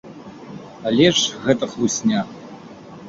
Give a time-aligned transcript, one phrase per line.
[0.91, 2.25] Але ж гэта хлусня.